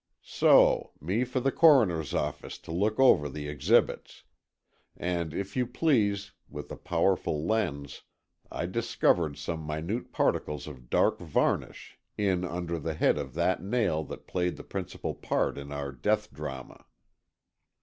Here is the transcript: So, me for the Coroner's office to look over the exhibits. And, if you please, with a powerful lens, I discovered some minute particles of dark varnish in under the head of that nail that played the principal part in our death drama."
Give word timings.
So, 0.23 0.93
me 0.99 1.23
for 1.23 1.39
the 1.39 1.51
Coroner's 1.51 2.15
office 2.15 2.57
to 2.57 2.71
look 2.71 2.99
over 2.99 3.29
the 3.29 3.47
exhibits. 3.47 4.23
And, 4.97 5.31
if 5.31 5.55
you 5.55 5.67
please, 5.67 6.31
with 6.49 6.71
a 6.71 6.75
powerful 6.75 7.45
lens, 7.45 8.01
I 8.51 8.65
discovered 8.65 9.37
some 9.37 9.63
minute 9.63 10.11
particles 10.11 10.65
of 10.65 10.89
dark 10.89 11.19
varnish 11.19 11.99
in 12.17 12.43
under 12.43 12.79
the 12.79 12.95
head 12.95 13.19
of 13.19 13.35
that 13.35 13.61
nail 13.61 14.03
that 14.05 14.25
played 14.25 14.55
the 14.57 14.63
principal 14.63 15.13
part 15.13 15.55
in 15.55 15.71
our 15.71 15.91
death 15.91 16.33
drama." 16.33 16.85